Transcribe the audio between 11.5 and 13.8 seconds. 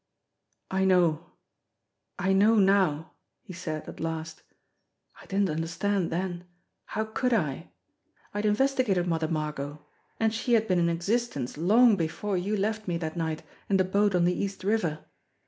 long before you left me that night in